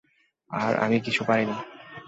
আর 0.51 0.71
আমি 0.75 0.97
কখনো 0.99 1.23
পারিনি। 1.27 1.55